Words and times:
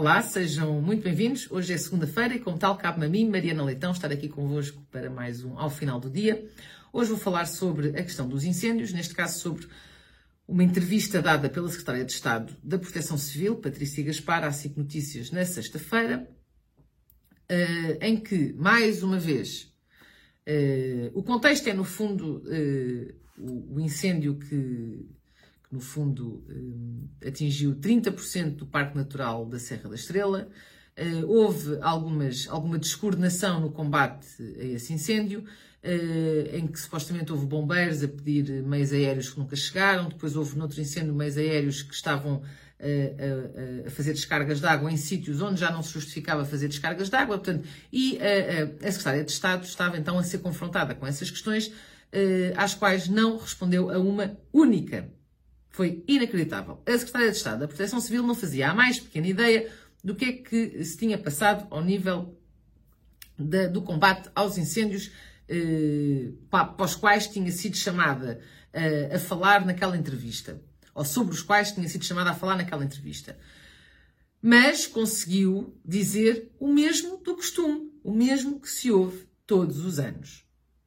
Olá, 0.00 0.22
sejam 0.22 0.80
muito 0.80 1.02
bem-vindos. 1.02 1.46
Hoje 1.50 1.74
é 1.74 1.76
segunda-feira 1.76 2.34
e, 2.34 2.38
como 2.38 2.56
tal, 2.56 2.74
cabe-me 2.78 3.04
a 3.04 3.08
mim, 3.10 3.28
Mariana 3.28 3.62
Leitão, 3.62 3.92
estar 3.92 4.10
aqui 4.10 4.30
convosco 4.30 4.82
para 4.90 5.10
mais 5.10 5.44
um 5.44 5.58
Ao 5.58 5.68
Final 5.68 6.00
do 6.00 6.08
Dia. 6.08 6.42
Hoje 6.90 7.10
vou 7.10 7.18
falar 7.18 7.44
sobre 7.44 7.88
a 7.88 8.02
questão 8.02 8.26
dos 8.26 8.42
incêndios, 8.42 8.94
neste 8.94 9.14
caso 9.14 9.38
sobre 9.38 9.66
uma 10.48 10.64
entrevista 10.64 11.20
dada 11.20 11.50
pela 11.50 11.68
Secretária 11.68 12.02
de 12.02 12.12
Estado 12.12 12.56
da 12.64 12.78
Proteção 12.78 13.18
Civil, 13.18 13.56
Patrícia 13.56 14.02
Gaspar, 14.02 14.42
à 14.42 14.50
SIC 14.50 14.74
Notícias, 14.74 15.30
na 15.30 15.44
sexta-feira, 15.44 16.26
eh, 17.46 17.98
em 18.00 18.16
que, 18.16 18.54
mais 18.54 19.02
uma 19.02 19.18
vez, 19.18 19.70
eh, 20.46 21.10
o 21.12 21.22
contexto 21.22 21.68
é, 21.68 21.74
no 21.74 21.84
fundo, 21.84 22.42
eh, 22.48 23.14
o 23.36 23.78
incêndio 23.78 24.38
que 24.38 25.06
que 25.70 25.74
no 25.74 25.80
fundo 25.80 26.44
eh, 27.22 27.28
atingiu 27.28 27.76
30% 27.76 28.56
do 28.56 28.66
Parque 28.66 28.96
Natural 28.96 29.46
da 29.46 29.58
Serra 29.58 29.88
da 29.88 29.94
Estrela. 29.94 30.48
Eh, 30.96 31.24
houve 31.24 31.78
algumas, 31.80 32.48
alguma 32.48 32.76
descoordenação 32.76 33.60
no 33.60 33.70
combate 33.70 34.26
a 34.58 34.64
esse 34.64 34.92
incêndio, 34.92 35.44
eh, 35.82 36.50
em 36.54 36.66
que 36.66 36.78
supostamente 36.78 37.32
houve 37.32 37.46
bombeiros 37.46 38.02
a 38.02 38.08
pedir 38.08 38.62
meios 38.64 38.92
aéreos 38.92 39.30
que 39.30 39.38
nunca 39.38 39.54
chegaram, 39.54 40.08
depois 40.08 40.34
houve 40.34 40.58
noutro 40.58 40.80
incêndio 40.80 41.14
meios 41.14 41.36
aéreos 41.36 41.82
que 41.82 41.94
estavam 41.94 42.42
a, 42.80 43.86
a, 43.86 43.90
fazer 43.90 44.14
descargas 44.14 44.58
de 44.58 44.66
água 44.66 44.90
em 44.90 44.96
sítios 44.96 45.42
onde 45.42 45.60
já 45.60 45.70
não 45.70 45.82
se 45.82 45.92
justificava 45.92 46.46
fazer 46.46 46.66
descargas 46.66 47.10
de 47.10 47.16
água, 47.16 47.36
portanto, 47.36 47.68
e 47.92 48.18
a, 48.18 48.86
a 48.88 48.90
Secretária 48.90 49.22
de 49.22 49.30
Estado 49.30 49.64
estava 49.64 49.98
então 49.98 50.18
a 50.18 50.22
ser 50.24 50.38
confrontada 50.38 50.94
com 50.94 51.06
essas 51.06 51.30
questões, 51.30 51.70
às 52.56 52.74
quais 52.74 53.06
não 53.06 53.36
respondeu 53.36 53.90
a 53.90 53.98
uma 53.98 54.36
única 54.52 55.08
foi 55.70 56.04
inacreditável. 56.06 56.82
A 56.86 56.92
Secretária 56.92 57.30
de 57.30 57.36
Estado 57.36 57.60
da 57.60 57.68
Proteção 57.68 58.00
Civil 58.00 58.22
não 58.22 58.34
fazia 58.34 58.70
a 58.70 58.74
mais 58.74 58.98
pequena 58.98 59.26
ideia 59.26 59.70
do 60.02 60.14
que 60.14 60.24
é 60.24 60.32
que 60.32 60.84
se 60.84 60.96
tinha 60.96 61.16
passado 61.16 61.66
ao 61.70 61.82
nível 61.82 62.36
do 63.72 63.80
combate 63.82 64.28
aos 64.34 64.58
incêndios 64.58 65.10
eh, 65.48 66.32
para 66.50 66.84
os 66.84 66.94
quais 66.94 67.26
tinha 67.26 67.50
sido 67.50 67.76
chamada 67.76 68.40
eh, 68.72 69.10
a 69.14 69.18
falar 69.18 69.64
naquela 69.64 69.96
entrevista, 69.96 70.62
ou 70.94 71.04
sobre 71.04 71.34
os 71.34 71.42
quais 71.42 71.72
tinha 71.72 71.88
sido 71.88 72.04
chamada 72.04 72.30
a 72.30 72.34
falar 72.34 72.56
naquela 72.56 72.84
entrevista. 72.84 73.38
Mas 74.42 74.86
conseguiu 74.86 75.78
dizer 75.84 76.50
o 76.58 76.68
mesmo 76.68 77.18
do 77.18 77.34
costume, 77.34 77.90
o 78.02 78.12
mesmo 78.12 78.60
que 78.60 78.68
se 78.68 78.90
ouve 78.90 79.26
todos 79.46 79.84
os 79.84 79.98
anos, 79.98 80.44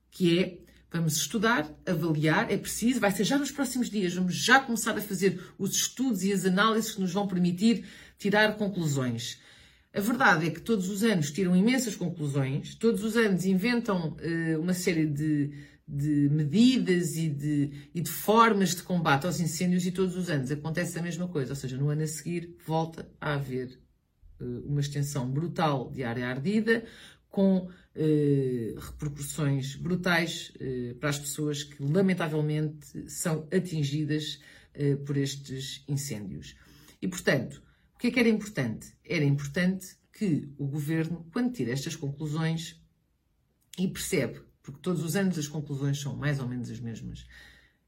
que 0.09 0.39
é 0.39 0.62
Vamos 0.93 1.17
estudar, 1.17 1.67
avaliar, 1.87 2.51
é 2.51 2.55
preciso, 2.55 2.99
vai 2.99 3.09
ser 3.09 3.23
já 3.23 3.35
nos 3.35 3.49
próximos 3.49 3.89
dias, 3.89 4.13
vamos 4.13 4.35
já 4.35 4.59
começar 4.59 4.95
a 4.95 5.01
fazer 5.01 5.41
os 5.57 5.71
estudos 5.71 6.23
e 6.23 6.31
as 6.31 6.45
análises 6.45 6.93
que 6.93 7.01
nos 7.01 7.11
vão 7.11 7.27
permitir 7.27 7.83
tirar 8.19 8.55
conclusões. 8.57 9.39
A 9.91 9.99
verdade 9.99 10.45
é 10.45 10.51
que 10.51 10.61
todos 10.61 10.89
os 10.89 11.03
anos 11.03 11.31
tiram 11.31 11.55
imensas 11.55 11.95
conclusões, 11.95 12.75
todos 12.75 13.03
os 13.03 13.17
anos 13.17 13.43
inventam 13.43 14.09
uh, 14.09 14.61
uma 14.61 14.75
série 14.75 15.07
de, 15.07 15.49
de 15.87 16.29
medidas 16.31 17.15
e 17.17 17.27
de, 17.27 17.71
e 17.91 17.99
de, 17.99 18.09
formas 18.11 18.75
de 18.75 18.83
combate 18.83 19.25
aos 19.25 19.39
incêndios 19.39 19.87
e 19.87 19.91
todos 19.91 20.15
os 20.15 20.29
anos 20.29 20.51
acontece 20.51 20.99
a 20.99 21.01
mesma 21.01 21.27
coisa, 21.27 21.53
ou 21.53 21.55
seja, 21.55 21.75
no 21.75 21.89
ano 21.89 22.03
a 22.03 22.07
seguir 22.07 22.55
volta 22.67 23.09
a 23.19 23.33
haver 23.33 23.79
uh, 24.39 24.63
uma 24.67 24.79
extensão 24.79 25.27
brutal 25.27 25.89
de 25.89 26.03
área 26.03 26.27
ardida, 26.27 26.85
com 27.33 27.67
eh, 27.95 28.75
repercussões 28.77 29.75
brutais 29.75 30.53
eh, 30.59 30.93
para 30.99 31.09
as 31.09 31.17
pessoas 31.17 31.63
que, 31.63 31.81
lamentavelmente, 31.81 33.09
são 33.09 33.47
atingidas 33.51 34.39
eh, 34.75 34.97
por 34.97 35.17
estes 35.17 35.83
incêndios. 35.87 36.55
E, 37.01 37.07
portanto, 37.07 37.63
o 37.95 37.97
que 37.97 38.05
é 38.05 38.11
que 38.11 38.19
era 38.19 38.29
importante? 38.29 38.95
Era 39.03 39.25
importante 39.25 39.97
que 40.11 40.47
o 40.59 40.67
governo, 40.67 41.27
quando 41.33 41.51
tira 41.51 41.71
estas 41.71 41.95
conclusões 41.95 42.79
e 43.79 43.87
percebe, 43.87 44.39
porque 44.61 44.79
todos 44.79 45.03
os 45.03 45.15
anos 45.15 45.35
as 45.39 45.47
conclusões 45.47 45.99
são 45.99 46.15
mais 46.15 46.39
ou 46.39 46.47
menos 46.47 46.69
as 46.69 46.79
mesmas, 46.79 47.25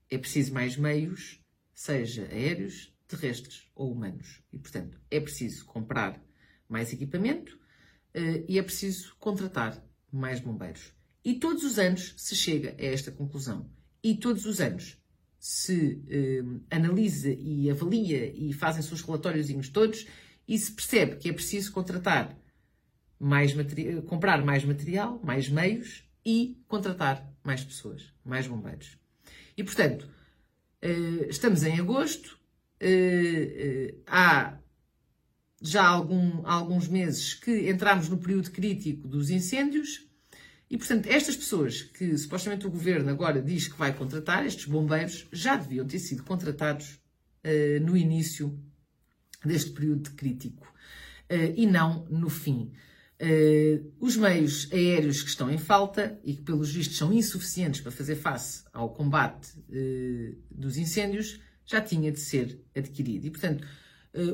é 0.10 0.18
preciso 0.18 0.56
mais 0.56 0.76
meios, 0.76 1.40
seja 1.72 2.24
aéreos, 2.32 2.92
terrestres 3.08 3.70
ou 3.76 3.92
humanos. 3.92 4.42
E, 4.52 4.58
portanto, 4.58 5.00
é 5.12 5.20
preciso 5.20 5.66
comprar 5.66 6.20
mais 6.68 6.92
equipamento, 6.92 7.64
e 8.48 8.58
é 8.58 8.64
preciso 8.64 9.16
contratar 9.20 9.84
mais 10.12 10.40
bombeiros. 10.40 10.94
E 11.24 11.36
todos 11.36 11.64
os 11.64 11.80
anos 11.80 12.14
se 12.18 12.36
chega 12.36 12.76
a 12.80 12.86
esta 12.86 13.12
conclusão. 13.12 13.70
E 14.04 14.16
todos 14.16 14.46
os 14.46 14.62
anos 14.62 14.98
se 15.40 16.02
uh, 16.08 16.64
analisa 16.70 17.30
e 17.30 17.70
avalia 17.70 18.32
e 18.36 18.54
fazem 18.54 18.82
seus 18.82 19.02
relatórios 19.02 19.70
todos 19.70 20.08
e 20.48 20.58
se 20.58 20.72
percebe 20.72 21.18
que 21.18 21.30
é 21.30 21.34
preciso 21.34 21.72
contratar 21.72 22.38
mais 23.20 23.54
comprar 24.08 24.44
mais 24.44 24.64
material, 24.64 25.20
mais 25.24 25.50
meios 25.50 26.04
e 26.26 26.62
contratar 26.68 27.32
mais 27.44 27.64
pessoas, 27.64 28.12
mais 28.24 28.48
bombeiros. 28.48 28.98
E 29.58 29.64
portanto, 29.64 30.10
estamos 31.30 31.64
em 31.64 31.80
agosto, 31.80 32.38
há 34.06 34.58
já 35.62 35.84
há, 35.84 35.88
algum, 35.88 36.46
há 36.46 36.54
alguns 36.54 36.88
meses 36.88 37.34
que 37.34 37.70
entramos 37.70 38.10
no 38.10 38.18
período 38.18 38.52
crítico 38.52 39.08
dos 39.08 39.30
incêndios 39.30 40.06
e, 40.70 40.78
portanto, 40.78 41.08
estas 41.08 41.36
pessoas 41.36 41.84
que 41.84 42.18
supostamente 42.18 42.66
o 42.66 42.72
governo 42.72 43.10
agora 43.10 43.42
diz 43.42 43.68
que 43.68 43.78
vai 43.78 43.94
contratar, 43.94 44.46
estes 44.46 44.66
bombeiros, 44.66 45.28
já 45.32 45.56
deviam 45.56 45.86
ter 45.86 46.00
sido 46.00 46.24
contratados 46.24 47.00
uh, 47.46 47.86
no 47.86 47.96
início 47.96 48.60
deste 49.44 49.72
período 49.72 50.12
crítico 50.12 50.68
uh, 51.32 51.54
e 51.56 51.66
não 51.68 52.06
no 52.10 52.30
fim. 52.30 52.72
Uh, 53.22 53.94
os 54.00 54.18
meios 54.18 54.68
aéreos 54.74 55.22
que 55.22 55.30
estão 55.30 55.50
em 55.50 55.58
falta 55.58 56.20
e 56.24 56.34
que, 56.34 56.42
pelos 56.42 56.72
vistos, 56.72 56.98
são 56.98 57.14
insuficientes 57.14 57.80
para 57.80 57.92
fazer 57.92 58.16
face 58.16 58.66
ao 58.74 58.90
combate 58.90 59.54
dos 60.52 60.78
incêndios 60.78 61.40
já 61.66 61.80
tinha 61.80 62.12
de 62.12 62.20
ser 62.20 62.62
adquirido. 62.76 63.26
E, 63.26 63.32
portanto, 63.32 63.66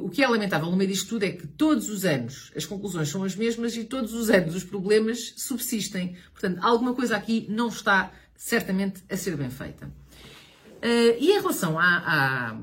o 0.02 0.09
que 0.09 0.24
é 0.24 0.28
lamentável 0.28 0.69
no 0.69 0.78
meio 0.78 0.90
disto 0.90 1.09
tudo 1.09 1.24
é 1.24 1.31
que 1.31 1.47
todos 1.47 1.90
os 1.90 2.06
anos 2.06 2.52
as 2.56 2.66
conclusões 2.66 3.09
são 3.09 3.24
as 3.24 3.36
mesmas 3.36 3.75
e 3.75 3.84
todos 3.84 4.14
os 4.14 4.30
anos 4.30 4.56
os 4.56 4.64
problemas 4.64 5.34
subsistem. 5.38 6.16
Portanto, 6.31 6.59
alguma 6.62 6.94
coisa 6.94 7.16
aqui 7.16 7.47
não 7.50 7.68
está 7.68 8.12
certamente 8.36 9.03
a 9.09 9.18
ser 9.18 9.36
bem 9.38 9.50
feita. 9.50 9.86
Uh, 9.86 11.18
e 11.20 11.31
em 11.31 11.40
relação 11.40 11.78
a, 11.78 11.86
a, 11.86 12.58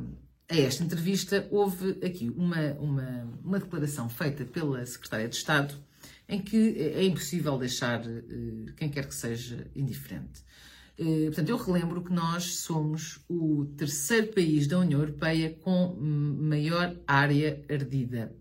esta 0.49 0.83
entrevista, 0.83 1.47
houve 1.51 1.99
aqui 2.05 2.33
uma, 2.37 2.73
uma, 2.73 3.39
uma, 3.45 3.59
declaração 3.61 4.09
feita 4.09 4.45
pela 4.45 4.84
Secretária 4.84 5.28
de 5.28 5.37
Estado 5.37 5.75
em 6.28 6.41
que 6.41 6.77
é 6.78 7.05
impossível 7.05 7.57
deixar 7.57 8.01
uh, 8.01 8.73
quem 8.77 8.89
quer 8.89 9.07
que 9.07 9.15
seja 9.15 9.67
indiferente. 9.75 10.43
Eh, 10.98 11.26
portanto, 11.26 11.48
eu 11.48 11.56
relembro 11.56 12.03
que 12.03 12.12
nós 12.12 12.56
somos 12.56 13.20
o 13.28 13.66
terceiro 13.76 14.32
país 14.32 14.66
da 14.66 14.81
União 14.81 15.00
Europeia 15.00 15.56
com 15.62 15.97
maior 15.97 16.97
área 17.06 17.64
ardida. 17.70 18.34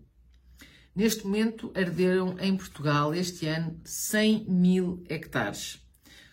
Neste 0.94 1.24
momento, 1.24 1.70
arderam 1.76 2.36
em 2.40 2.56
Portugal 2.56 3.14
este 3.14 3.46
ano 3.46 3.80
100 3.84 4.46
mil 4.48 5.04
hectares. 5.08 5.80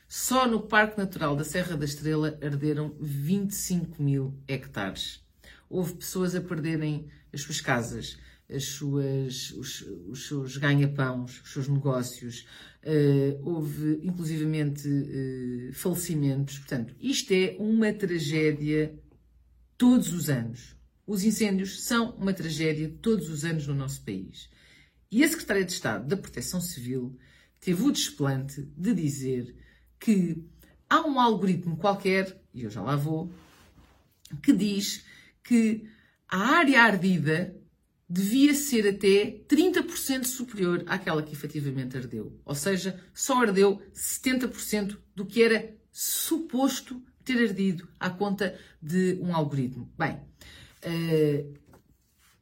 Só 0.07 0.47
no 0.47 0.61
Parque 0.61 0.97
Natural 0.97 1.35
da 1.35 1.43
Serra 1.43 1.77
da 1.77 1.85
Estrela 1.85 2.39
arderam 2.41 2.95
25 2.99 4.01
mil 4.01 4.33
hectares. 4.47 5.23
Houve 5.69 5.93
pessoas 5.93 6.33
a 6.33 6.41
perderem 6.41 7.07
as 7.31 7.41
suas 7.41 7.61
casas, 7.61 8.17
as 8.50 8.66
suas, 8.66 9.51
os, 9.51 9.81
os 10.07 10.28
seus 10.28 10.57
ganha-pãos, 10.57 11.41
os 11.41 11.51
seus 11.51 11.67
negócios, 11.67 12.45
uh, 12.83 13.50
houve 13.50 14.00
inclusivamente 14.03 14.88
uh, 14.88 15.73
falecimentos. 15.73 16.59
Portanto, 16.59 16.95
isto 17.00 17.31
é 17.34 17.55
uma 17.59 17.91
tragédia 17.91 18.94
todos 19.78 20.13
os 20.13 20.29
anos. 20.29 20.75
Os 21.07 21.23
incêndios 21.23 21.84
são 21.84 22.11
uma 22.16 22.34
tragédia 22.34 22.94
todos 23.01 23.29
os 23.29 23.44
anos 23.44 23.67
no 23.67 23.75
nosso 23.75 24.03
país. 24.03 24.50
E 25.11 25.23
a 25.23 25.28
Secretária 25.28 25.66
de 25.66 25.72
Estado 25.72 26.08
da 26.08 26.17
Proteção 26.17 26.59
Civil 26.59 27.17
teve 27.59 27.81
o 27.84 27.91
desplante 27.91 28.61
de 28.75 28.93
dizer 28.93 29.55
que 29.99 30.43
há 30.90 31.05
um 31.05 31.19
algoritmo 31.19 31.78
qualquer, 31.78 32.41
e 32.53 32.64
eu 32.64 32.69
já 32.69 32.81
lá 32.81 32.96
vou, 32.96 33.31
que 34.41 34.53
diz 34.53 35.05
que 35.43 35.87
a 36.28 36.37
área 36.37 36.81
ardida 36.81 37.55
devia 38.07 38.53
ser 38.53 38.87
até 38.87 39.40
30% 39.47 40.25
superior 40.25 40.84
àquela 40.87 41.23
que 41.23 41.34
efetivamente 41.34 41.97
ardeu. 41.97 42.40
Ou 42.46 42.55
seja, 42.55 42.99
só 43.13 43.41
ardeu 43.41 43.81
70% 43.93 44.97
do 45.16 45.25
que 45.25 45.41
era 45.41 45.75
suposto 45.91 47.02
ter 47.23 47.41
ardido 47.41 47.87
à 47.99 48.09
conta 48.09 48.57
de 48.81 49.17
um 49.22 49.35
algoritmo. 49.35 49.91
Bem, 49.97 50.19
uh, 50.85 51.53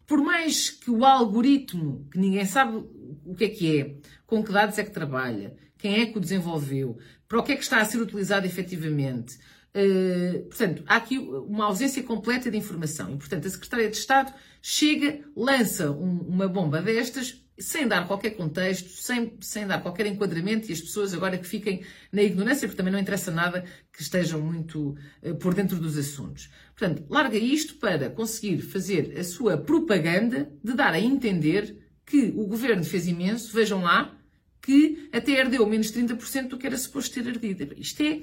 por 0.06 0.22
mais 0.22 0.70
que 0.70 0.92
o 0.92 1.06
algoritmo, 1.06 2.08
que 2.12 2.20
ninguém 2.20 2.46
sabe 2.46 2.86
o 3.26 3.34
que 3.36 3.46
é 3.46 3.50
que 3.50 3.80
é, 3.80 3.96
com 4.28 4.44
que 4.44 4.52
dados 4.52 4.78
é 4.78 4.84
que 4.84 4.92
trabalha, 4.92 5.56
quem 5.78 6.02
é 6.02 6.06
que 6.06 6.18
o 6.18 6.22
desenvolveu, 6.22 6.98
para 7.28 7.40
o 7.40 7.44
que 7.44 7.54
é 7.54 7.56
que 7.56 7.64
está 7.64 7.80
a 7.80 7.86
ser 7.86 8.00
utilizado 8.00 8.46
efetivamente, 8.46 9.38
Uh, 9.76 10.44
portanto, 10.44 10.84
há 10.86 10.98
aqui 10.98 11.18
uma 11.18 11.66
ausência 11.66 12.04
completa 12.04 12.52
de 12.52 12.58
informação 12.58 13.12
e, 13.12 13.18
portanto, 13.18 13.48
a 13.48 13.50
Secretária 13.50 13.90
de 13.90 13.98
Estado 13.98 14.32
chega, 14.62 15.22
lança 15.36 15.92
um, 15.92 16.20
uma 16.20 16.48
bomba 16.48 16.80
destas, 16.80 17.44
sem 17.58 17.88
dar 17.88 18.08
qualquer 18.08 18.32
contexto, 18.32 18.90
sem, 18.90 19.34
sem 19.40 19.66
dar 19.66 19.82
qualquer 19.82 20.06
enquadramento 20.06 20.70
e 20.70 20.74
as 20.74 20.82
pessoas 20.82 21.14
agora 21.14 21.38
que 21.38 21.48
fiquem 21.48 21.84
na 22.12 22.22
ignorância, 22.22 22.68
porque 22.68 22.78
também 22.78 22.94
não 22.94 23.00
interessa 23.00 23.32
nada 23.32 23.66
que 23.92 24.02
estejam 24.02 24.40
muito 24.40 24.96
uh, 25.24 25.36
por 25.36 25.56
dentro 25.56 25.78
dos 25.78 25.98
assuntos. 25.98 26.52
Portanto, 26.76 27.04
larga 27.10 27.38
isto 27.38 27.76
para 27.76 28.12
conseguir 28.12 28.62
fazer 28.62 29.18
a 29.18 29.24
sua 29.24 29.58
propaganda 29.58 30.52
de 30.64 30.74
dar 30.74 30.94
a 30.94 31.00
entender 31.00 31.78
que 32.06 32.32
o 32.36 32.46
governo 32.46 32.84
fez 32.84 33.08
imenso, 33.08 33.52
vejam 33.54 33.82
lá, 33.82 34.16
que 34.62 35.10
até 35.12 35.32
herdeu 35.32 35.66
menos 35.68 35.92
30% 35.92 36.48
do 36.48 36.58
que 36.58 36.68
era 36.68 36.78
suposto 36.78 37.16
ter 37.16 37.28
ardido. 37.28 37.74
Isto 37.78 38.04
é, 38.04 38.22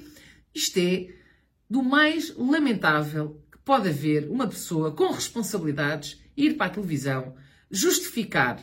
isto 0.53 0.77
é 0.77 1.20
do 1.71 1.81
mais 1.81 2.35
lamentável 2.35 3.41
que 3.49 3.57
pode 3.59 3.87
haver 3.87 4.29
uma 4.29 4.45
pessoa 4.45 4.91
com 4.91 5.09
responsabilidades 5.09 6.21
ir 6.35 6.57
para 6.57 6.65
a 6.65 6.69
televisão 6.69 7.33
justificar 7.71 8.59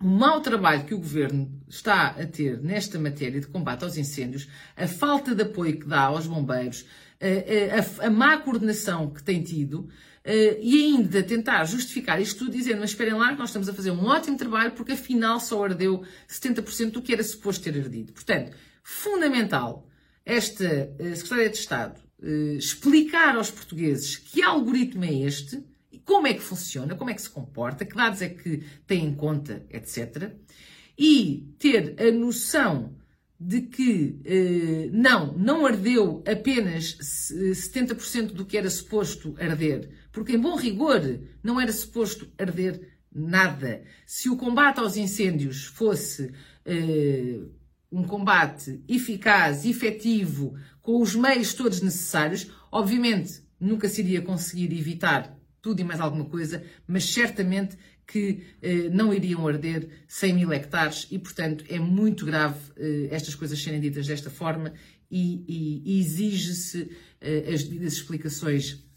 o 0.00 0.06
mau 0.06 0.40
trabalho 0.40 0.84
que 0.84 0.94
o 0.94 0.98
governo 0.98 1.60
está 1.66 2.10
a 2.10 2.24
ter 2.24 2.62
nesta 2.62 3.00
matéria 3.00 3.40
de 3.40 3.48
combate 3.48 3.82
aos 3.82 3.96
incêndios, 3.96 4.48
a 4.76 4.86
falta 4.86 5.34
de 5.34 5.42
apoio 5.42 5.76
que 5.76 5.88
dá 5.88 6.02
aos 6.02 6.28
bombeiros, 6.28 6.86
a, 7.20 8.04
a, 8.04 8.06
a 8.06 8.10
má 8.10 8.38
coordenação 8.38 9.10
que 9.10 9.20
tem 9.20 9.42
tido, 9.42 9.88
e 10.24 10.76
ainda 10.84 11.20
tentar 11.24 11.64
justificar 11.64 12.22
isto 12.22 12.44
tudo 12.44 12.52
dizendo, 12.52 12.78
mas 12.78 12.90
esperem 12.90 13.14
lá 13.14 13.34
nós 13.34 13.48
estamos 13.48 13.68
a 13.68 13.74
fazer 13.74 13.90
um 13.90 14.04
ótimo 14.04 14.36
trabalho 14.36 14.70
porque 14.70 14.92
afinal 14.92 15.40
só 15.40 15.64
ardeu 15.64 16.04
70% 16.28 16.92
do 16.92 17.02
que 17.02 17.12
era 17.12 17.24
suposto 17.24 17.64
ter 17.64 17.76
ardido. 17.76 18.12
Portanto, 18.12 18.52
fundamental 18.84 19.87
esta 20.28 20.64
eh, 20.98 21.14
Secretaria 21.14 21.48
de 21.48 21.56
Estado 21.56 22.00
eh, 22.22 22.56
explicar 22.58 23.34
aos 23.34 23.50
portugueses 23.50 24.18
que 24.18 24.42
algoritmo 24.42 25.02
é 25.04 25.12
este, 25.14 25.64
como 26.04 26.26
é 26.26 26.34
que 26.34 26.42
funciona, 26.42 26.94
como 26.94 27.08
é 27.08 27.14
que 27.14 27.22
se 27.22 27.30
comporta, 27.30 27.86
que 27.86 27.96
dados 27.96 28.20
é 28.20 28.28
que 28.28 28.62
tem 28.86 29.06
em 29.06 29.14
conta, 29.14 29.64
etc. 29.70 30.32
E 30.98 31.54
ter 31.58 31.96
a 31.98 32.12
noção 32.12 32.94
de 33.40 33.62
que 33.62 34.20
eh, 34.24 34.90
não, 34.92 35.32
não 35.32 35.64
ardeu 35.64 36.22
apenas 36.26 36.98
70% 36.98 38.32
do 38.32 38.44
que 38.44 38.58
era 38.58 38.68
suposto 38.68 39.34
arder, 39.38 39.88
porque 40.12 40.32
em 40.32 40.38
bom 40.38 40.56
rigor 40.56 41.00
não 41.42 41.58
era 41.58 41.72
suposto 41.72 42.30
arder 42.36 42.98
nada. 43.10 43.82
Se 44.04 44.28
o 44.28 44.36
combate 44.36 44.78
aos 44.78 44.96
incêndios 44.96 45.64
fosse 45.64 46.32
um 47.90 48.02
combate 48.02 48.82
eficaz, 48.88 49.64
efetivo, 49.64 50.54
com 50.80 51.00
os 51.00 51.14
meios 51.14 51.54
todos 51.54 51.80
necessários, 51.80 52.50
obviamente 52.70 53.42
nunca 53.60 53.88
se 53.88 54.02
iria 54.02 54.22
conseguir 54.22 54.72
evitar 54.76 55.36
tudo 55.60 55.80
e 55.80 55.84
mais 55.84 56.00
alguma 56.00 56.24
coisa, 56.24 56.62
mas 56.86 57.04
certamente 57.04 57.76
que 58.06 58.42
eh, 58.62 58.88
não 58.88 59.12
iriam 59.12 59.46
arder 59.46 59.88
100 60.06 60.32
mil 60.32 60.52
hectares 60.52 61.06
e, 61.10 61.18
portanto, 61.18 61.64
é 61.68 61.78
muito 61.78 62.24
grave 62.24 62.58
eh, 62.76 63.08
estas 63.10 63.34
coisas 63.34 63.62
serem 63.62 63.80
ditas 63.80 64.06
desta 64.06 64.30
forma 64.30 64.72
e, 65.10 65.44
e, 65.46 65.82
e 65.84 66.00
exige-se 66.00 66.90
eh, 67.20 67.50
as 67.52 67.64
devidas 67.64 67.94
explicações 67.94 68.87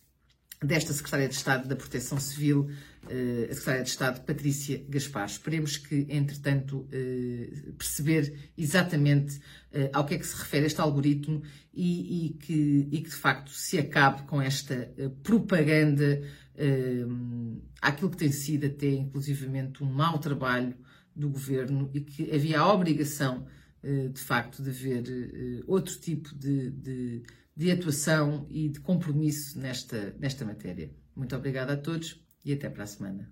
desta 0.64 0.94
Secretária 0.94 1.28
de 1.28 1.34
Estado 1.34 1.68
da 1.68 1.76
Proteção 1.76 2.20
Civil, 2.20 2.70
eh, 3.10 3.48
a 3.50 3.54
Secretária 3.54 3.84
de 3.84 3.90
Estado 3.90 4.22
Patrícia 4.22 4.86
Gaspar. 4.88 5.26
Esperemos 5.26 5.78
que, 5.78 6.06
entretanto, 6.08 6.88
eh, 6.92 7.72
perceber 7.76 8.52
exatamente 8.56 9.42
eh, 9.72 9.90
ao 9.92 10.06
que 10.06 10.14
é 10.14 10.18
que 10.20 10.28
se 10.28 10.38
refere 10.38 10.68
este 10.68 10.80
algoritmo 10.80 11.42
e, 11.74 12.28
e, 12.28 12.30
que, 12.34 12.88
e 12.92 13.02
que, 13.02 13.10
de 13.10 13.16
facto, 13.16 13.50
se 13.50 13.80
acabe 13.80 14.22
com 14.24 14.40
esta 14.42 14.92
propaganda 15.24 16.22
àquilo 17.82 18.12
que 18.12 18.18
tem 18.18 18.32
sido 18.32 18.68
até, 18.68 18.88
inclusivamente, 18.88 19.84
um 19.84 19.92
mau 19.92 20.20
trabalho 20.20 20.76
do 21.16 21.28
governo 21.30 21.90
e 21.92 22.02
que 22.02 22.30
havia 22.36 22.60
a 22.60 22.72
obrigação, 22.72 23.48
de 23.82 24.22
facto, 24.22 24.62
de 24.62 24.70
haver 24.70 25.64
outro 25.66 25.96
tipo 25.98 26.36
de, 26.36 26.70
de 26.70 27.24
de 27.62 27.70
atuação 27.70 28.48
e 28.50 28.70
de 28.70 28.80
compromisso 28.80 29.60
nesta, 29.60 30.16
nesta 30.18 30.44
matéria. 30.44 30.92
Muito 31.16 31.36
obrigada 31.36 31.74
a 31.74 31.78
todos 31.78 32.20
e 32.44 32.52
até 32.52 32.68
para 32.68 32.86
a 32.86 32.88
semana. 32.88 33.32